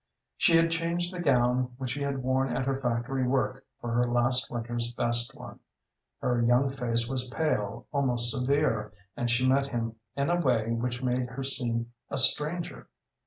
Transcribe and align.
She 0.35 0.57
had 0.57 0.71
changed 0.71 1.13
the 1.13 1.21
gown 1.21 1.75
which 1.77 1.91
she 1.91 2.01
had 2.01 2.23
worn 2.23 2.57
at 2.57 2.65
her 2.65 2.81
factory 2.81 3.27
work 3.27 3.63
for 3.79 3.91
her 3.91 4.07
last 4.07 4.49
winter's 4.49 4.91
best 4.91 5.35
one. 5.35 5.59
Her 6.21 6.41
young 6.41 6.71
face 6.71 7.07
was 7.07 7.29
pale, 7.29 7.85
almost 7.91 8.31
severe, 8.31 8.91
and 9.15 9.29
she 9.29 9.47
met 9.47 9.67
him 9.67 9.97
in 10.15 10.31
a 10.31 10.41
way 10.41 10.71
which 10.71 11.03
made 11.03 11.27
her 11.29 11.43
seem 11.43 11.93
a 12.09 12.17
stranger. 12.17 12.87